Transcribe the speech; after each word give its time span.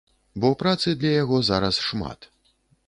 Бо 0.45 0.49
працы 0.61 0.95
для 1.03 1.11
яго 1.23 1.37
зараз 1.51 1.75
шмат. 1.91 2.19